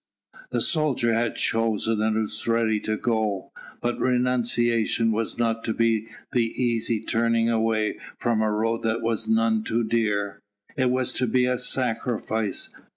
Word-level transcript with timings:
The 0.49 0.61
soldier 0.61 1.13
had 1.13 1.35
chosen 1.35 2.01
and 2.01 2.17
was 2.19 2.47
ready 2.47 2.79
to 2.79 2.97
go. 2.97 3.51
But 3.83 3.99
renunciation 3.99 5.11
was 5.11 5.37
not 5.37 5.63
to 5.65 5.75
be 5.75 6.07
the 6.31 6.51
easy 6.59 6.99
turning 7.05 7.51
away 7.51 7.99
from 8.17 8.41
a 8.41 8.51
road 8.51 8.81
that 8.81 9.03
was 9.03 9.27
none 9.27 9.63
too 9.63 9.83
dear 9.83 10.41
it 10.75 10.89
was 10.89 11.13
to 11.13 11.27
be 11.27 11.45
a 11.45 11.59
sacrifice! 11.59 12.75